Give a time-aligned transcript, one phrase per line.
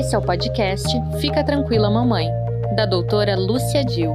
[0.00, 0.88] Esse é o podcast
[1.20, 2.26] Fica Tranquila Mamãe,
[2.74, 4.14] da doutora Lúcia Dil.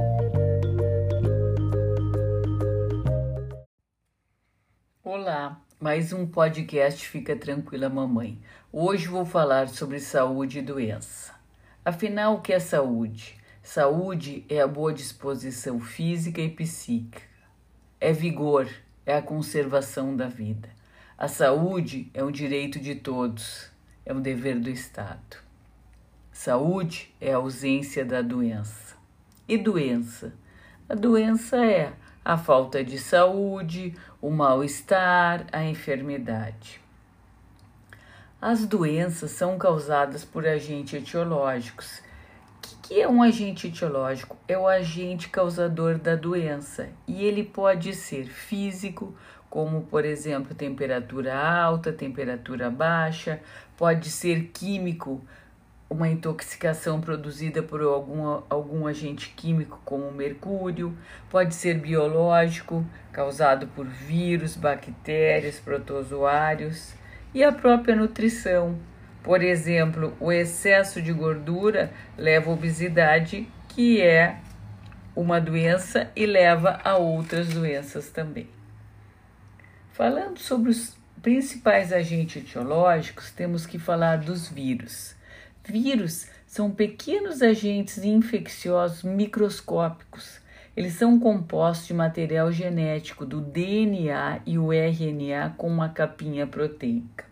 [5.04, 8.36] Olá, mais um podcast Fica Tranquila Mamãe.
[8.72, 11.32] Hoje vou falar sobre saúde e doença.
[11.84, 13.36] Afinal, o que é saúde?
[13.62, 17.22] Saúde é a boa disposição física e psíquica,
[18.00, 18.68] é vigor,
[19.06, 20.68] é a conservação da vida.
[21.16, 23.70] A saúde é um direito de todos,
[24.04, 25.45] é um dever do Estado.
[26.38, 28.94] Saúde é a ausência da doença.
[29.48, 30.34] E doença?
[30.86, 36.78] A doença é a falta de saúde, o mal-estar, a enfermidade.
[38.40, 42.02] As doenças são causadas por agentes etiológicos.
[42.62, 44.36] O que é um agente etiológico?
[44.46, 49.16] É o agente causador da doença e ele pode ser físico,
[49.48, 53.40] como por exemplo temperatura alta, temperatura baixa,
[53.76, 55.26] pode ser químico,
[55.88, 60.96] uma intoxicação produzida por algum, algum agente químico, como mercúrio,
[61.30, 66.94] pode ser biológico, causado por vírus, bactérias, protozoários,
[67.32, 68.78] e a própria nutrição.
[69.22, 74.38] Por exemplo, o excesso de gordura leva à obesidade, que é
[75.14, 78.48] uma doença e leva a outras doenças também.
[79.92, 85.15] Falando sobre os principais agentes etiológicos, temos que falar dos vírus.
[85.68, 90.40] Vírus são pequenos agentes infecciosos microscópicos.
[90.76, 97.24] Eles são compostos de material genético do DNA e o RNA com uma capinha proteica.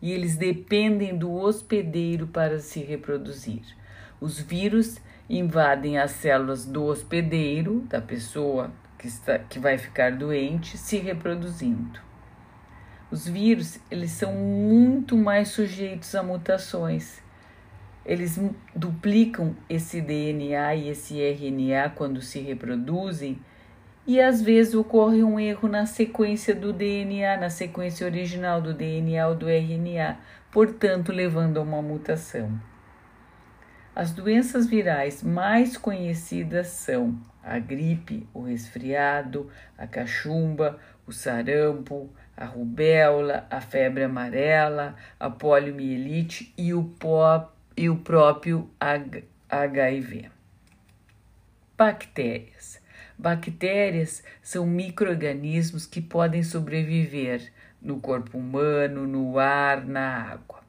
[0.00, 3.60] E eles dependem do hospedeiro para se reproduzir.
[4.18, 4.96] Os vírus
[5.28, 12.00] invadem as células do hospedeiro, da pessoa que, está, que vai ficar doente, se reproduzindo.
[13.10, 17.25] Os vírus, eles são muito mais sujeitos a mutações
[18.06, 18.40] eles
[18.74, 23.38] duplicam esse DNA e esse RNA quando se reproduzem
[24.06, 29.26] e às vezes ocorre um erro na sequência do DNA, na sequência original do DNA
[29.26, 30.18] ou do RNA,
[30.52, 32.56] portanto levando a uma mutação.
[33.92, 42.44] As doenças virais mais conhecidas são a gripe, o resfriado, a cachumba, o sarampo, a
[42.44, 50.30] rubéola, a febre amarela, a poliomielite e o pó e o próprio HIV.
[51.76, 52.80] Bactérias.
[53.18, 60.60] Bactérias são microorganismos que podem sobreviver no corpo humano, no ar, na água.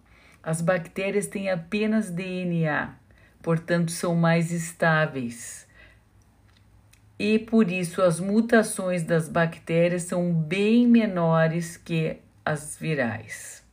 [0.44, 2.96] As bactérias têm apenas DNA,
[3.42, 5.68] portanto são mais estáveis.
[7.20, 13.67] E por isso as mutações das bactérias são bem menores que as virais.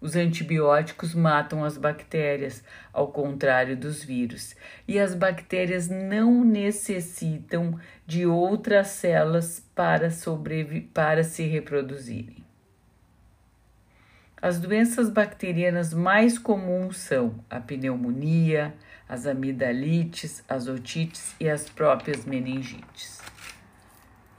[0.00, 4.56] Os antibióticos matam as bactérias, ao contrário dos vírus,
[4.88, 10.08] e as bactérias não necessitam de outras células para,
[10.94, 12.42] para se reproduzirem.
[14.40, 18.74] As doenças bacterianas mais comuns são a pneumonia,
[19.06, 23.20] as amidalites, as otites e as próprias meningites.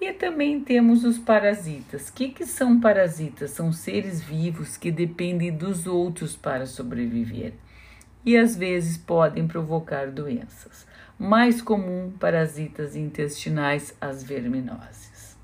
[0.02, 2.10] E também temos os parasitas.
[2.10, 3.52] O que, que são parasitas?
[3.52, 7.54] São seres vivos que dependem dos outros para sobreviver
[8.26, 10.88] e às vezes podem provocar doenças.
[11.20, 15.38] Mais comum, parasitas intestinais, as verminoses.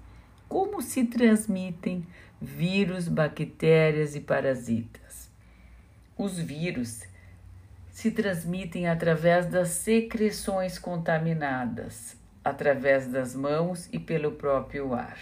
[0.50, 2.03] Como se transmitem
[2.41, 5.29] vírus, bactérias e parasitas?
[6.18, 7.03] Os vírus
[7.91, 15.18] se transmitem através das secreções contaminadas, através das mãos e pelo próprio ar.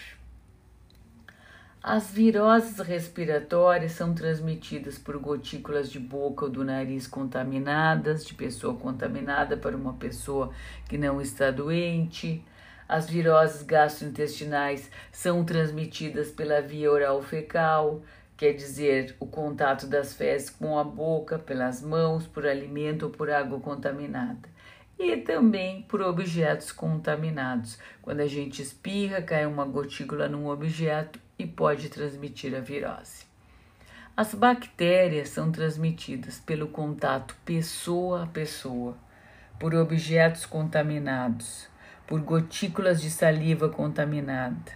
[1.82, 8.76] As viroses respiratórias são transmitidas por gotículas de boca ou do nariz contaminadas, de pessoa
[8.76, 10.52] contaminada para uma pessoa
[10.88, 12.44] que não está doente.
[12.88, 18.02] As viroses gastrointestinais são transmitidas pela via oral fecal,
[18.36, 23.30] quer dizer, o contato das fezes com a boca, pelas mãos, por alimento ou por
[23.30, 24.55] água contaminada
[24.98, 27.78] e também por objetos contaminados.
[28.02, 33.26] Quando a gente espirra, cai uma gotícula num objeto e pode transmitir a virose.
[34.16, 38.98] As bactérias são transmitidas pelo contato pessoa a pessoa,
[39.60, 41.68] por objetos contaminados,
[42.08, 44.72] por gotículas de saliva contaminada,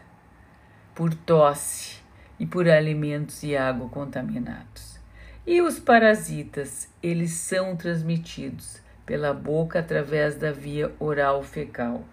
[0.93, 1.99] por tosse
[2.37, 4.99] e por alimentos e água contaminados.
[5.47, 12.03] E os parasitas, eles são transmitidos pela boca através da via oral fecal.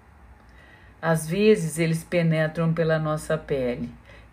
[1.00, 3.90] Às vezes eles penetram pela nossa pele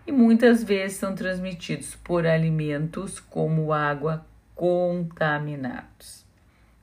[0.07, 4.25] e muitas vezes são transmitidos por alimentos como água
[4.55, 6.25] contaminados.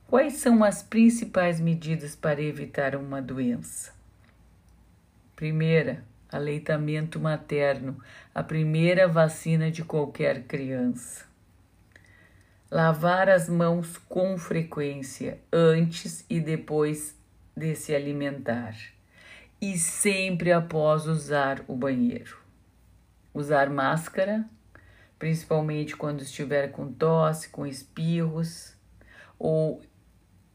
[0.05, 3.91] Quais são as principais medidas para evitar uma doença?
[5.35, 7.97] Primeira, aleitamento materno,
[8.35, 11.30] a primeira vacina de qualquer criança.
[12.73, 17.13] Lavar as mãos com frequência, antes e depois
[17.53, 18.73] de se alimentar,
[19.59, 22.37] e sempre após usar o banheiro.
[23.33, 24.45] Usar máscara,
[25.19, 28.73] principalmente quando estiver com tosse, com espirros
[29.37, 29.81] ou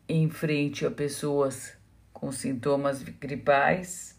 [0.08, 1.76] em frente a pessoas
[2.14, 4.18] com sintomas gripais.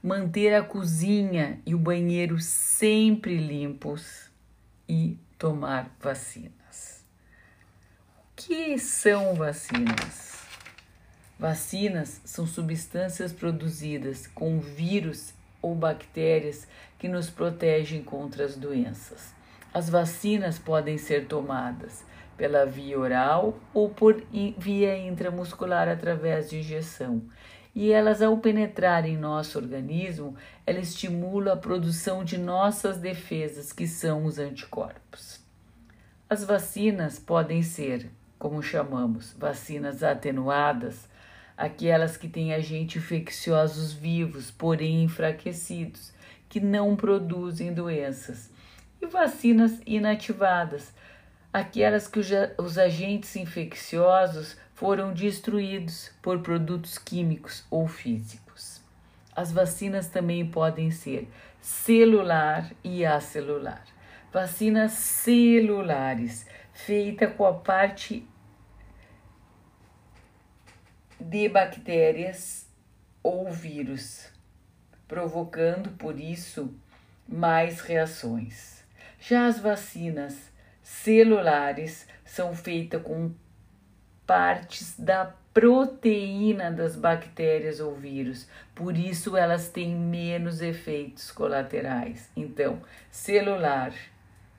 [0.00, 4.30] Manter a cozinha e o banheiro sempre limpos
[4.88, 6.57] e tomar vacinas.
[8.40, 10.44] Que são vacinas?
[11.36, 16.64] Vacinas são substâncias produzidas com vírus ou bactérias
[17.00, 19.34] que nos protegem contra as doenças.
[19.74, 22.04] As vacinas podem ser tomadas
[22.36, 24.22] pela via oral ou por
[24.56, 27.20] via intramuscular através de injeção.
[27.74, 33.88] E elas, ao penetrarem em nosso organismo, ela estimula a produção de nossas defesas, que
[33.88, 35.40] são os anticorpos.
[36.30, 38.08] As vacinas podem ser,
[38.38, 41.08] como chamamos, vacinas atenuadas,
[41.56, 46.12] aquelas que têm agentes infecciosos vivos, porém enfraquecidos,
[46.48, 48.50] que não produzem doenças,
[49.02, 50.92] e vacinas inativadas,
[51.52, 52.20] aquelas que
[52.58, 58.80] os agentes infecciosos foram destruídos por produtos químicos ou físicos.
[59.34, 61.28] As vacinas também podem ser
[61.60, 63.84] celular e acelular.
[64.32, 66.46] Vacinas celulares,
[66.78, 68.26] feita com a parte
[71.20, 72.66] de bactérias
[73.22, 74.32] ou vírus,
[75.06, 76.72] provocando por isso
[77.28, 78.84] mais reações.
[79.20, 83.34] Já as vacinas celulares são feitas com
[84.24, 92.30] partes da proteína das bactérias ou vírus, por isso elas têm menos efeitos colaterais.
[92.36, 93.92] Então, celular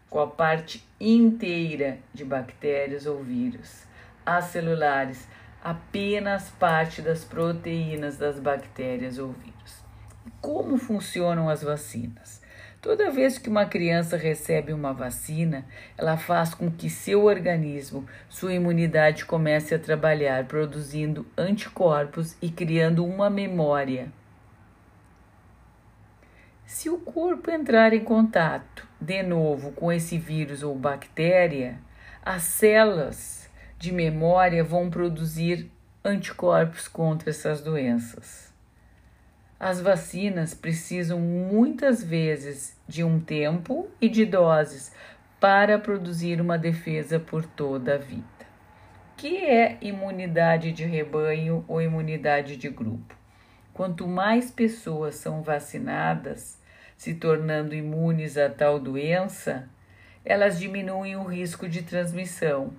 [0.10, 3.84] com a parte inteira de bactérias ou vírus,
[4.26, 5.28] as celulares
[5.64, 9.84] apenas parte das proteínas das bactérias ou vírus.
[10.42, 12.42] Como funcionam as vacinas?
[12.82, 15.66] Toda vez que uma criança recebe uma vacina,
[15.98, 23.06] ela faz com que seu organismo, sua imunidade comece a trabalhar, produzindo anticorpos e criando
[23.06, 24.10] uma memória.
[26.66, 31.80] Se o corpo entrar em contato de novo com esse vírus ou bactéria,
[32.24, 35.72] as células de memória vão produzir
[36.04, 38.54] anticorpos contra essas doenças.
[39.60, 44.94] As vacinas precisam muitas vezes de um tempo e de doses
[45.40, 48.24] para produzir uma defesa por toda a vida.
[49.13, 53.16] O que é imunidade de rebanho ou imunidade de grupo?
[53.74, 56.59] Quanto mais pessoas são vacinadas,
[57.00, 59.69] se tornando imunes a tal doença,
[60.25, 62.74] elas diminuem o risco de transmissão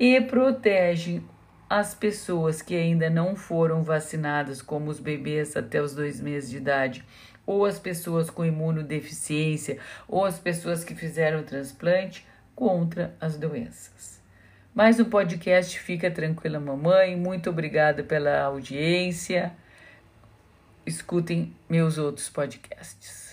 [0.00, 1.22] e protegem
[1.68, 6.56] as pessoas que ainda não foram vacinadas, como os bebês até os dois meses de
[6.56, 7.04] idade,
[7.44, 9.78] ou as pessoas com imunodeficiência,
[10.08, 14.18] ou as pessoas que fizeram transplante, contra as doenças.
[14.74, 17.14] Mais um podcast Fica Tranquila Mamãe.
[17.14, 19.52] Muito obrigada pela audiência.
[20.86, 23.27] Escutem meus outros podcasts.